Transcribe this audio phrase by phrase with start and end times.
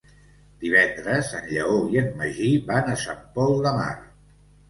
[0.61, 3.93] Divendres en Lleó i en Magí van a Sant Pol de Mar.